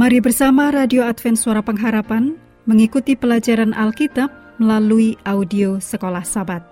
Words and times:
Mari 0.00 0.16
bersama 0.24 0.72
Radio 0.72 1.04
Advent 1.04 1.36
Suara 1.36 1.60
Pengharapan 1.60 2.32
mengikuti 2.64 3.12
pelajaran 3.12 3.76
Alkitab 3.76 4.32
melalui 4.56 5.20
audio 5.28 5.76
Sekolah 5.76 6.24
Sabat. 6.24 6.64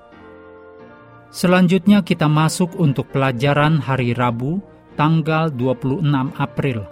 Selanjutnya 1.29 2.01
kita 2.01 2.25
masuk 2.25 2.73
untuk 2.81 3.13
pelajaran 3.13 3.85
hari 3.85 4.17
Rabu, 4.17 4.65
tanggal 4.97 5.53
26 5.53 6.09
April. 6.41 6.89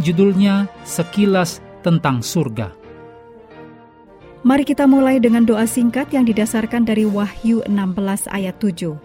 Judulnya 0.00 0.64
Sekilas 0.88 1.60
tentang 1.84 2.24
Surga. 2.24 2.72
Mari 4.48 4.64
kita 4.64 4.88
mulai 4.88 5.20
dengan 5.20 5.44
doa 5.44 5.68
singkat 5.68 6.08
yang 6.08 6.24
didasarkan 6.24 6.88
dari 6.88 7.04
Wahyu 7.04 7.60
16 7.68 8.32
ayat 8.32 8.56
7. 8.64 8.96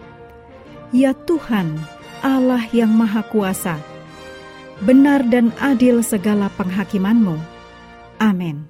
Ya 0.96 1.12
Tuhan, 1.12 1.76
Allah 2.24 2.64
yang 2.72 2.96
Maha 2.96 3.20
Kuasa, 3.28 3.91
benar 4.82 5.22
dan 5.30 5.54
adil 5.62 6.02
segala 6.02 6.50
penghakimanmu. 6.58 7.38
Amin. 8.18 8.66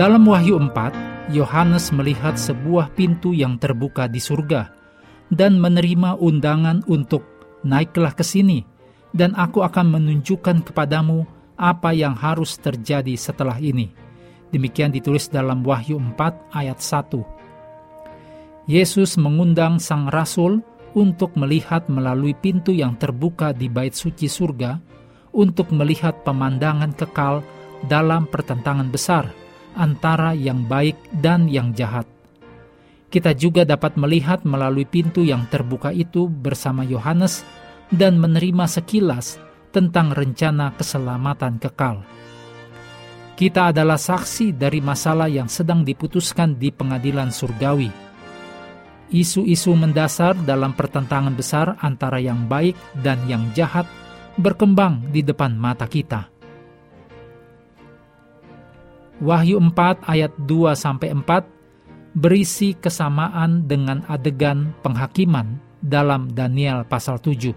Dalam 0.00 0.24
Wahyu 0.24 0.56
4, 0.56 1.28
Yohanes 1.36 1.92
melihat 1.92 2.40
sebuah 2.40 2.96
pintu 2.96 3.36
yang 3.36 3.60
terbuka 3.60 4.08
di 4.08 4.16
surga 4.16 4.72
dan 5.28 5.60
menerima 5.60 6.16
undangan 6.16 6.80
untuk 6.88 7.20
naiklah 7.60 8.16
ke 8.16 8.24
sini 8.24 8.64
dan 9.12 9.36
aku 9.36 9.60
akan 9.60 9.92
menunjukkan 10.00 10.64
kepadamu 10.64 11.28
apa 11.60 11.92
yang 11.92 12.16
harus 12.16 12.56
terjadi 12.56 13.12
setelah 13.12 13.60
ini. 13.60 14.09
Demikian 14.50 14.90
ditulis 14.90 15.30
dalam 15.30 15.62
Wahyu 15.62 15.98
4 15.98 16.54
ayat 16.54 16.78
1. 16.82 18.70
Yesus 18.70 19.18
mengundang 19.18 19.78
sang 19.78 20.10
rasul 20.10 20.62
untuk 20.94 21.38
melihat 21.38 21.86
melalui 21.86 22.34
pintu 22.34 22.74
yang 22.74 22.98
terbuka 22.98 23.54
di 23.54 23.70
bait 23.70 23.94
suci 23.94 24.26
surga 24.26 24.78
untuk 25.30 25.70
melihat 25.70 26.26
pemandangan 26.26 26.90
kekal 26.98 27.46
dalam 27.86 28.26
pertentangan 28.26 28.90
besar 28.90 29.30
antara 29.78 30.34
yang 30.34 30.66
baik 30.66 30.98
dan 31.22 31.46
yang 31.46 31.70
jahat. 31.70 32.06
Kita 33.10 33.34
juga 33.34 33.66
dapat 33.66 33.98
melihat 33.98 34.46
melalui 34.46 34.86
pintu 34.86 35.26
yang 35.26 35.46
terbuka 35.50 35.90
itu 35.90 36.30
bersama 36.30 36.86
Yohanes 36.86 37.42
dan 37.90 38.18
menerima 38.22 38.70
sekilas 38.70 39.38
tentang 39.74 40.14
rencana 40.14 40.74
keselamatan 40.78 41.58
kekal. 41.58 42.06
Kita 43.40 43.72
adalah 43.72 43.96
saksi 43.96 44.52
dari 44.52 44.84
masalah 44.84 45.24
yang 45.24 45.48
sedang 45.48 45.80
diputuskan 45.80 46.60
di 46.60 46.68
pengadilan 46.68 47.32
surgawi. 47.32 47.88
Isu-isu 49.08 49.72
mendasar 49.72 50.36
dalam 50.44 50.76
pertentangan 50.76 51.32
besar 51.32 51.72
antara 51.80 52.20
yang 52.20 52.44
baik 52.44 52.76
dan 53.00 53.16
yang 53.24 53.48
jahat 53.56 53.88
berkembang 54.36 55.08
di 55.08 55.24
depan 55.24 55.56
mata 55.56 55.88
kita. 55.88 56.28
Wahyu 59.24 59.56
4 59.56 60.04
ayat 60.04 60.36
2 60.36 60.76
sampai 60.76 61.08
4 61.16 62.12
berisi 62.12 62.76
kesamaan 62.76 63.64
dengan 63.64 64.04
adegan 64.04 64.76
penghakiman 64.84 65.56
dalam 65.80 66.28
Daniel 66.28 66.84
pasal 66.84 67.16
7. 67.16 67.56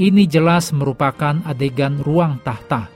Ini 0.00 0.24
jelas 0.24 0.72
merupakan 0.72 1.44
adegan 1.44 2.00
ruang 2.00 2.40
tahta. 2.40 2.95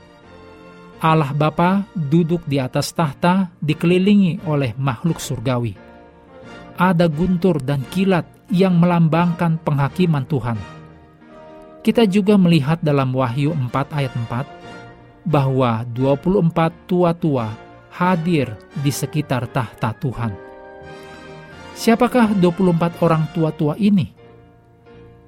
Allah 1.01 1.33
Bapa 1.33 1.89
duduk 1.97 2.45
di 2.45 2.61
atas 2.61 2.93
tahta 2.93 3.49
dikelilingi 3.57 4.45
oleh 4.45 4.77
makhluk 4.77 5.17
surgawi. 5.17 5.73
Ada 6.77 7.09
guntur 7.09 7.57
dan 7.57 7.81
kilat 7.89 8.29
yang 8.53 8.77
melambangkan 8.77 9.57
penghakiman 9.65 10.29
Tuhan. 10.29 10.61
Kita 11.81 12.05
juga 12.05 12.37
melihat 12.37 12.77
dalam 12.85 13.09
Wahyu 13.17 13.49
4 13.49 13.97
ayat 13.97 14.13
4 14.13 15.25
bahwa 15.25 15.81
24 15.89 16.85
tua-tua 16.85 17.49
hadir 17.89 18.53
di 18.77 18.93
sekitar 18.93 19.49
tahta 19.49 19.97
Tuhan. 19.97 20.33
Siapakah 21.73 22.37
24 22.37 23.01
orang 23.01 23.25
tua-tua 23.33 23.73
ini? 23.81 24.13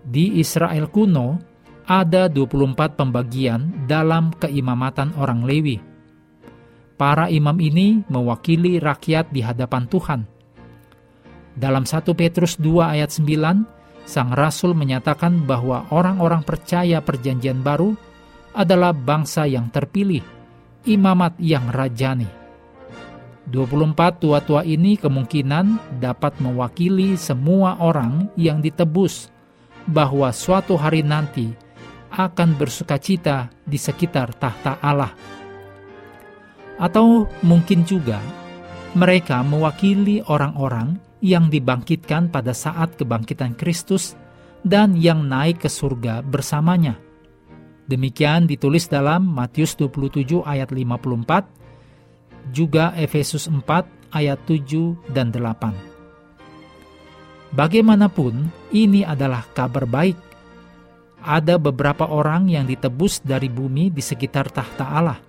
Di 0.06 0.38
Israel 0.38 0.86
kuno, 0.94 1.53
ada 1.88 2.32
24 2.32 2.96
pembagian 2.96 3.88
dalam 3.88 4.32
keimamatan 4.40 5.16
orang 5.20 5.44
Lewi. 5.44 5.78
Para 6.96 7.28
imam 7.28 7.58
ini 7.60 8.06
mewakili 8.08 8.80
rakyat 8.80 9.34
di 9.34 9.44
hadapan 9.44 9.84
Tuhan. 9.90 10.22
Dalam 11.54 11.84
1 11.84 12.02
Petrus 12.16 12.56
2 12.58 12.96
ayat 12.98 13.12
9, 13.12 14.08
Sang 14.08 14.36
Rasul 14.36 14.76
menyatakan 14.76 15.48
bahwa 15.48 15.88
orang-orang 15.92 16.44
percaya 16.44 17.00
perjanjian 17.00 17.64
baru 17.64 17.96
adalah 18.52 18.92
bangsa 18.92 19.48
yang 19.48 19.72
terpilih, 19.72 20.22
imamat 20.84 21.40
yang 21.40 21.72
rajani. 21.72 22.28
24 23.44 24.24
tua-tua 24.24 24.64
ini 24.64 24.96
kemungkinan 24.96 26.00
dapat 26.00 26.40
mewakili 26.40 27.20
semua 27.20 27.76
orang 27.84 28.32
yang 28.40 28.64
ditebus 28.64 29.28
bahwa 29.84 30.32
suatu 30.32 30.80
hari 30.80 31.04
nanti 31.04 31.52
akan 32.14 32.54
bersukacita 32.54 33.50
di 33.66 33.82
sekitar 33.82 34.38
tahta 34.38 34.78
Allah. 34.78 35.10
Atau 36.78 37.26
mungkin 37.42 37.82
juga 37.84 38.22
mereka 38.94 39.42
mewakili 39.42 40.22
orang-orang 40.30 41.02
yang 41.24 41.50
dibangkitkan 41.50 42.30
pada 42.30 42.54
saat 42.54 42.94
kebangkitan 42.94 43.58
Kristus 43.58 44.14
dan 44.62 44.94
yang 44.94 45.26
naik 45.26 45.66
ke 45.66 45.70
surga 45.72 46.22
bersamanya. 46.22 47.02
Demikian 47.84 48.48
ditulis 48.48 48.88
dalam 48.88 49.28
Matius 49.28 49.76
27 49.76 50.48
ayat 50.48 50.72
54, 50.72 52.56
juga 52.56 52.96
Efesus 52.96 53.52
4 53.52 54.16
ayat 54.16 54.40
7 54.48 54.96
dan 55.12 55.36
8. 55.36 55.92
Bagaimanapun, 57.54 58.50
ini 58.74 59.06
adalah 59.06 59.46
kabar 59.54 59.86
baik. 59.86 60.33
Ada 61.24 61.56
beberapa 61.56 62.12
orang 62.12 62.52
yang 62.52 62.68
ditebus 62.68 63.24
dari 63.24 63.48
bumi 63.48 63.90
di 63.90 64.04
sekitar 64.04 64.52
tahta 64.52 64.86
Allah. 64.92 65.20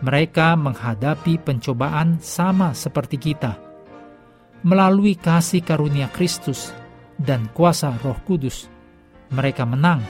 Mereka 0.00 0.56
menghadapi 0.56 1.40
pencobaan 1.40 2.20
sama 2.24 2.72
seperti 2.72 3.20
kita. 3.20 3.60
Melalui 4.64 5.20
kasih 5.20 5.60
karunia 5.60 6.08
Kristus 6.08 6.72
dan 7.20 7.52
kuasa 7.52 7.92
Roh 8.00 8.16
Kudus, 8.24 8.72
mereka 9.28 9.68
menang 9.68 10.00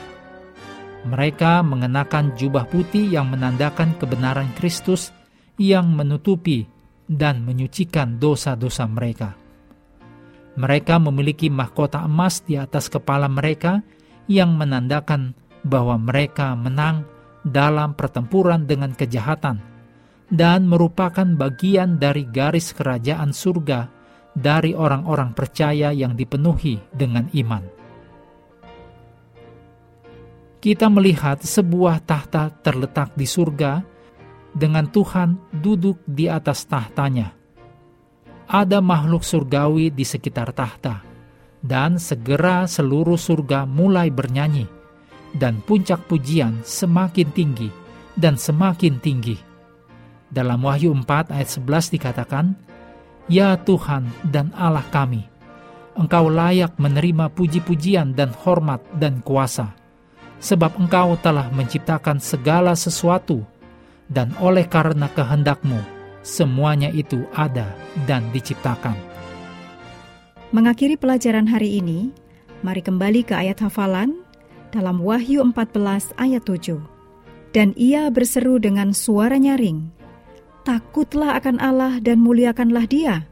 mereka 1.07 1.63
mengenakan 1.63 2.35
jubah 2.35 2.67
putih 2.67 3.07
yang 3.07 3.31
menandakan 3.31 3.95
kebenaran 3.95 4.51
Kristus 4.59 5.15
yang 5.55 5.95
menutupi 5.95 6.67
dan 7.07 7.47
menyucikan 7.47 8.19
dosa-dosa 8.19 8.83
mereka. 8.91 9.39
Mereka 10.59 10.99
memiliki 10.99 11.47
mahkota 11.47 12.03
emas 12.03 12.43
di 12.43 12.59
atas 12.59 12.91
kepala 12.91 13.31
mereka 13.31 13.79
yang 14.27 14.55
menandakan 14.55 15.35
bahwa 15.63 15.99
mereka 15.99 16.55
menang 16.55 17.03
dalam 17.43 17.95
pertempuran 17.95 18.67
dengan 18.67 18.91
kejahatan 18.91 19.59
dan 20.27 20.67
merupakan 20.67 21.25
bagian 21.25 21.95
dari 21.95 22.27
garis 22.27 22.75
kerajaan 22.75 23.31
surga 23.31 23.87
dari 24.35 24.75
orang-orang 24.75 25.31
percaya 25.31 25.95
yang 25.95 26.13
dipenuhi 26.13 26.77
dengan 26.91 27.31
iman 27.31 27.77
kita 30.67 30.91
melihat 30.91 31.39
sebuah 31.39 32.03
tahta 32.03 32.51
terletak 32.59 33.15
di 33.15 33.23
surga 33.23 33.79
dengan 34.51 34.83
Tuhan 34.91 35.55
duduk 35.55 36.03
di 36.03 36.27
atas 36.27 36.67
tahtanya. 36.67 37.31
Ada 38.51 38.83
makhluk 38.83 39.23
surgawi 39.23 39.95
di 39.95 40.03
sekitar 40.03 40.51
tahta, 40.51 41.06
dan 41.61 41.97
segera 41.97 42.65
seluruh 42.69 43.17
surga 43.17 43.65
mulai 43.65 44.13
bernyanyi, 44.13 44.65
dan 45.35 45.59
puncak 45.65 46.05
pujian 46.05 46.61
semakin 46.63 47.29
tinggi 47.33 47.69
dan 48.17 48.35
semakin 48.35 48.97
tinggi. 48.97 49.37
Dalam 50.27 50.59
Wahyu 50.65 50.91
4 50.91 51.31
ayat 51.31 51.49
11 51.49 51.93
dikatakan, 51.93 52.45
Ya 53.31 53.55
Tuhan 53.55 54.09
dan 54.27 54.51
Allah 54.57 54.83
kami, 54.91 55.23
Engkau 55.97 56.29
layak 56.29 56.77
menerima 56.77 57.33
puji-pujian 57.33 58.13
dan 58.13 58.29
hormat 58.29 58.85
dan 59.01 59.17
kuasa, 59.25 59.73
sebab 60.37 60.77
engkau 60.77 61.17
telah 61.17 61.49
menciptakan 61.49 62.21
segala 62.21 62.77
sesuatu, 62.77 63.41
dan 64.05 64.29
oleh 64.37 64.69
karena 64.69 65.09
kehendakmu, 65.09 65.81
semuanya 66.21 66.93
itu 66.93 67.25
ada 67.33 67.73
dan 68.05 68.29
diciptakan. 68.29 69.16
Mengakhiri 70.55 70.95
pelajaran 70.95 71.43
hari 71.43 71.83
ini, 71.83 72.07
mari 72.63 72.79
kembali 72.79 73.27
ke 73.27 73.35
ayat 73.35 73.59
hafalan 73.67 74.15
dalam 74.71 75.03
Wahyu 75.03 75.43
14 75.43 76.15
ayat 76.15 76.39
7. 76.47 76.79
Dan 77.51 77.75
ia 77.75 78.07
berseru 78.07 78.55
dengan 78.55 78.95
suara 78.95 79.35
nyaring, 79.35 79.91
takutlah 80.63 81.35
akan 81.35 81.59
Allah 81.59 81.99
dan 81.99 82.23
muliakanlah 82.23 82.87
Dia, 82.87 83.27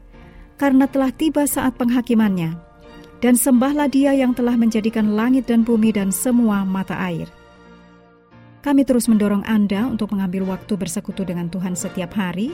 karena 0.60 0.84
telah 0.84 1.08
tiba 1.08 1.48
saat 1.48 1.80
penghakimannya. 1.80 2.52
Dan 3.24 3.40
sembahlah 3.40 3.88
Dia 3.88 4.12
yang 4.12 4.36
telah 4.36 4.52
menjadikan 4.60 5.16
langit 5.16 5.48
dan 5.48 5.64
bumi 5.64 5.96
dan 5.96 6.12
semua 6.12 6.68
mata 6.68 7.00
air. 7.00 7.32
Kami 8.60 8.84
terus 8.84 9.08
mendorong 9.08 9.40
Anda 9.48 9.88
untuk 9.88 10.12
mengambil 10.12 10.44
waktu 10.52 10.76
bersekutu 10.76 11.24
dengan 11.24 11.48
Tuhan 11.48 11.80
setiap 11.80 12.12
hari 12.12 12.52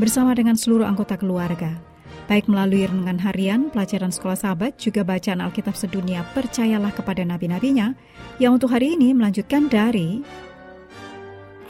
bersama 0.00 0.32
dengan 0.32 0.56
seluruh 0.56 0.88
anggota 0.88 1.20
keluarga. 1.20 1.89
Baik 2.30 2.46
melalui 2.46 2.86
renungan 2.86 3.18
harian, 3.18 3.74
pelajaran 3.74 4.14
sekolah 4.14 4.38
sahabat, 4.38 4.78
juga 4.78 5.02
bacaan 5.02 5.42
Alkitab 5.42 5.74
sedunia, 5.74 6.22
percayalah 6.30 6.94
kepada 6.94 7.26
nabi-nabinya, 7.26 7.98
yang 8.38 8.54
untuk 8.54 8.70
hari 8.70 8.94
ini 8.94 9.10
melanjutkan 9.10 9.66
dari 9.66 10.22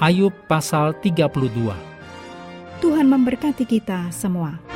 Ayub 0.01 0.33
pasal 0.49 0.97
32. 1.01 1.77
Tuhan 2.81 3.07
memberkati 3.09 3.69
kita 3.69 4.09
semua. 4.09 4.70